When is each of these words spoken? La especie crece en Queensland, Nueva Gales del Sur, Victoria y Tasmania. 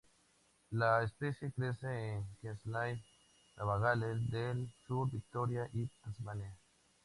La 0.71 1.03
especie 1.03 1.51
crece 1.51 1.85
en 1.85 2.25
Queensland, 2.41 2.99
Nueva 3.55 3.77
Gales 3.77 4.31
del 4.31 4.67
Sur, 4.87 5.11
Victoria 5.11 5.69
y 5.73 5.85
Tasmania. 6.03 6.57